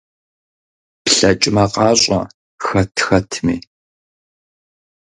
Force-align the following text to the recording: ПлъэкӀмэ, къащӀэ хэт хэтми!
ПлъэкӀмэ, 1.03 1.63
къащӀэ 1.73 2.19
хэт 2.65 2.95
хэтми! 3.05 3.57